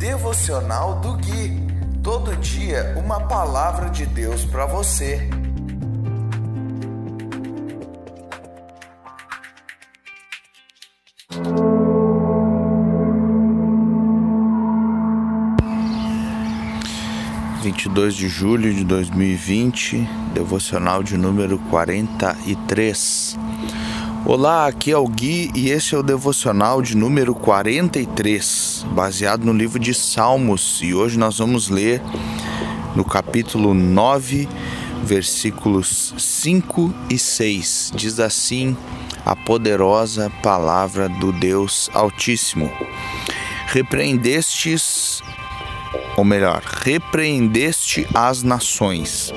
[0.00, 1.60] Devocional do Gui.
[2.02, 5.28] Todo dia uma palavra de Deus para você.
[17.62, 22.56] Vinte e dois de julho de dois mil e vinte, devocional de número quarenta e
[22.56, 23.36] três.
[24.24, 27.34] Olá, aqui é o Gui e esse é o devocional de número
[28.80, 32.00] 43, baseado no livro de Salmos, e hoje nós vamos ler
[32.94, 34.48] no capítulo 9,
[35.04, 37.92] versículos 5 e 6.
[37.94, 38.76] Diz assim
[39.24, 42.70] a poderosa palavra do Deus Altíssimo:
[43.66, 45.22] Repreendestes,
[46.16, 49.32] ou melhor, repreendeste as nações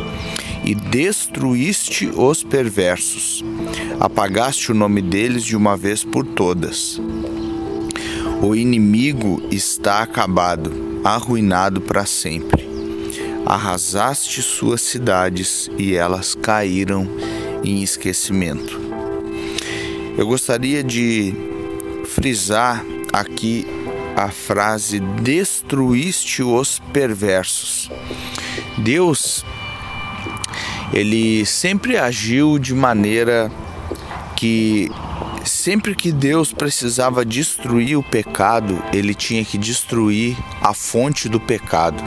[0.64, 3.44] e destruíste os perversos.
[4.00, 7.00] Apagaste o nome deles de uma vez por todas.
[8.44, 12.68] O inimigo está acabado, arruinado para sempre.
[13.46, 17.08] Arrasaste suas cidades e elas caíram
[17.64, 18.82] em esquecimento.
[20.18, 21.34] Eu gostaria de
[22.06, 23.66] frisar aqui
[24.14, 27.90] a frase destruíste os perversos.
[28.78, 29.46] Deus
[30.92, 33.50] ele sempre agiu de maneira
[34.36, 34.92] que
[35.46, 42.04] sempre que Deus precisava destruir o pecado, ele tinha que destruir a fonte do pecado.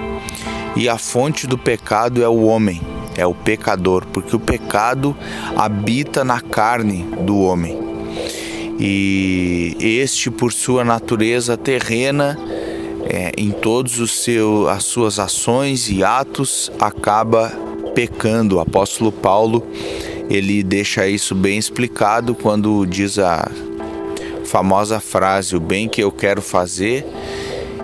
[0.74, 2.80] E a fonte do pecado é o homem,
[3.16, 5.16] é o pecador, porque o pecado
[5.56, 7.78] habita na carne do homem.
[8.78, 12.38] E este, por sua natureza terrena,
[13.08, 17.50] é, em todos os seus, as suas ações e atos, acaba
[17.94, 18.56] pecando.
[18.56, 19.66] O apóstolo Paulo,
[20.28, 23.50] ele deixa isso bem explicado quando diz a
[24.44, 27.06] famosa frase: "O bem que eu quero fazer,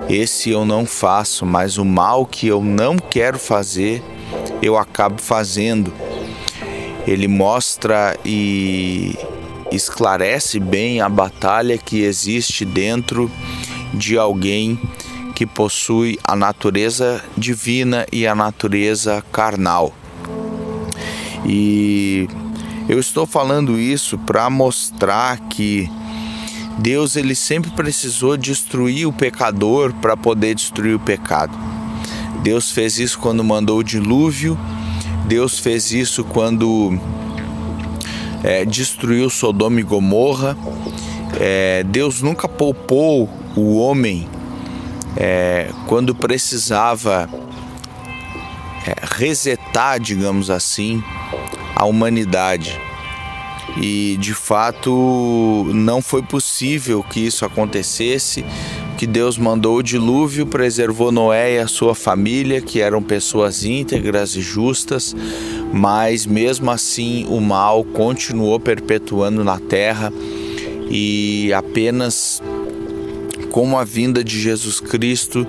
[0.08, 4.02] esse eu não faço, mas o mal que eu não quero fazer,
[4.60, 5.92] eu acabo fazendo".
[7.06, 9.16] Ele mostra e
[9.72, 13.30] esclarece bem a batalha que existe dentro
[13.92, 14.78] de alguém
[15.34, 19.92] que possui a natureza divina e a natureza carnal.
[21.44, 22.28] E
[22.88, 25.90] eu estou falando isso para mostrar que
[26.78, 31.56] Deus ele sempre precisou destruir o pecador para poder destruir o pecado.
[32.42, 34.58] Deus fez isso quando mandou o dilúvio.
[35.26, 36.98] Deus fez isso quando
[38.42, 40.56] é, destruiu Sodoma e Gomorra.
[41.38, 44.28] É, Deus nunca poupou o homem
[45.16, 47.28] é, quando precisava
[48.86, 51.02] é, resetar, digamos assim,
[51.74, 52.80] a humanidade.
[53.76, 58.44] E de fato não foi possível que isso acontecesse,
[58.98, 64.36] que Deus mandou o dilúvio, preservou Noé e a sua família, que eram pessoas íntegras
[64.36, 65.16] e justas,
[65.72, 70.12] mas mesmo assim o mal continuou perpetuando na terra
[70.90, 72.41] e apenas
[73.52, 75.46] com a vinda de Jesus Cristo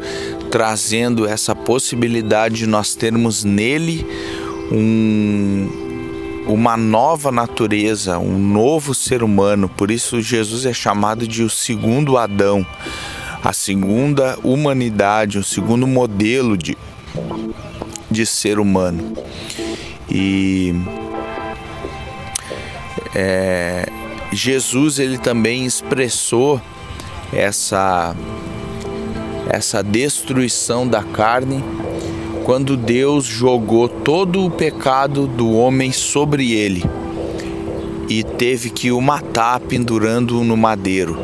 [0.51, 4.05] trazendo essa possibilidade de nós termos nele
[4.71, 5.81] um
[6.45, 9.69] uma nova natureza, um novo ser humano.
[9.69, 12.67] Por isso Jesus é chamado de o segundo Adão,
[13.41, 16.77] a segunda humanidade, o segundo modelo de,
[18.11, 19.13] de ser humano.
[20.11, 20.75] E
[23.15, 23.87] é,
[24.33, 26.61] Jesus ele também expressou
[27.35, 28.15] essa
[29.49, 31.63] essa destruição da carne
[32.45, 36.83] quando Deus jogou todo o pecado do homem sobre ele
[38.09, 41.17] e teve que o matar pendurando-o no madeiro.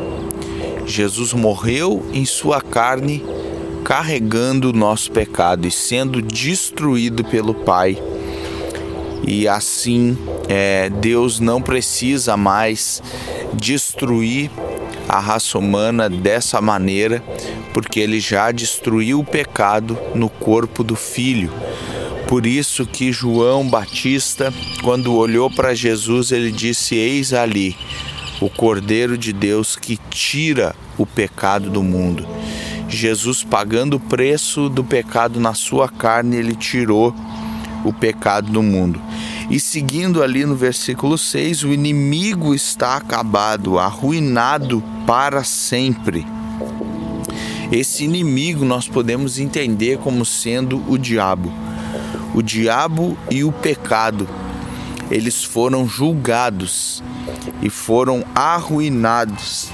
[0.86, 3.24] Jesus morreu em sua carne,
[3.84, 7.98] carregando o nosso pecado e sendo destruído pelo Pai.
[9.26, 10.16] E assim,
[10.48, 13.02] é, Deus não precisa mais
[13.52, 14.50] destruir
[15.10, 17.20] a raça humana dessa maneira,
[17.74, 21.52] porque ele já destruiu o pecado no corpo do filho.
[22.28, 27.76] Por isso que João Batista, quando olhou para Jesus, ele disse: Eis ali
[28.40, 32.24] o Cordeiro de Deus que tira o pecado do mundo.
[32.88, 37.12] Jesus pagando o preço do pecado na sua carne, ele tirou
[37.84, 39.00] o pecado do mundo.
[39.50, 46.24] E seguindo ali no versículo 6, o inimigo está acabado, arruinado para sempre.
[47.72, 51.52] Esse inimigo nós podemos entender como sendo o diabo.
[52.32, 54.28] O diabo e o pecado,
[55.10, 57.02] eles foram julgados
[57.60, 59.68] e foram arruinados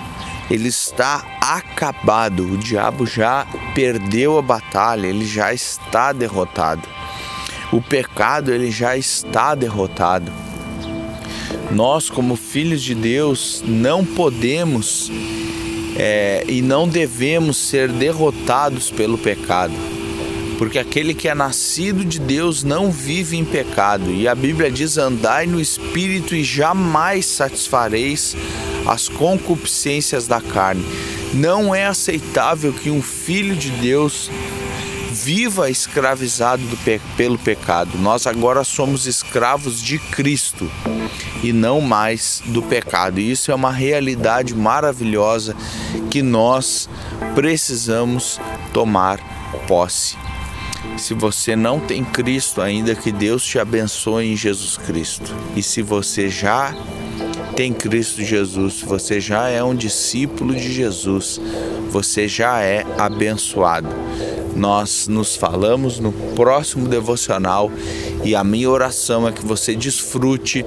[0.51, 2.45] ele está acabado.
[2.45, 6.96] O diabo já perdeu a batalha, ele já está derrotado.
[7.77, 10.33] O pecado ele já está derrotado.
[11.71, 15.13] Nós, como filhos de Deus, não podemos
[15.95, 19.75] é, e não devemos ser derrotados pelo pecado,
[20.57, 24.97] porque aquele que é nascido de Deus não vive em pecado, e a Bíblia diz:
[24.97, 28.35] andai no espírito e jamais satisfareis
[28.87, 30.83] as concupiscências da carne.
[31.35, 34.31] Não é aceitável que um filho de Deus
[35.27, 37.99] viva escravizado pe pelo pecado.
[37.99, 40.71] Nós agora somos escravos de Cristo
[41.43, 43.19] e não mais do pecado.
[43.19, 45.57] E isso é uma realidade maravilhosa
[46.13, 46.89] que nós
[47.35, 48.39] precisamos
[48.73, 49.19] tomar
[49.67, 50.17] posse.
[50.97, 55.35] Se você não tem Cristo ainda, que Deus te abençoe em Jesus Cristo.
[55.57, 56.73] E se você já
[57.57, 61.41] tem Cristo Jesus, você já é um discípulo de Jesus,
[61.91, 63.89] você já é abençoado.
[64.57, 67.71] Nós nos falamos no próximo devocional
[68.25, 70.65] e a minha oração é que você desfrute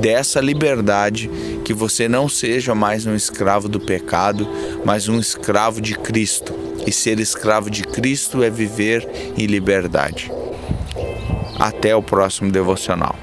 [0.00, 1.30] dessa liberdade,
[1.64, 4.46] que você não seja mais um escravo do pecado,
[4.84, 6.54] mas um escravo de Cristo.
[6.86, 10.30] E ser escravo de Cristo é viver em liberdade.
[11.58, 13.16] Até o próximo devocional.